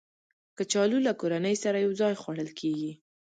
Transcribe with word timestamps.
کچالو 0.57 0.97
له 1.07 1.13
کورنۍ 1.21 1.55
سره 1.63 1.77
یو 1.85 1.91
ځای 2.01 2.13
خوړل 2.21 2.49
کېږي 2.59 2.91